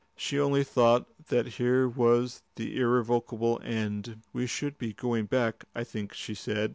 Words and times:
She 0.15 0.39
only 0.39 0.63
thought 0.63 1.05
that 1.27 1.45
here 1.45 1.87
was 1.87 2.41
the 2.55 2.75
irrevocable 2.79 3.61
end. 3.63 4.23
"We 4.33 4.47
should 4.47 4.79
be 4.79 4.93
going 4.93 5.27
back, 5.27 5.65
I 5.75 5.83
think," 5.83 6.15
she 6.15 6.33
said. 6.33 6.69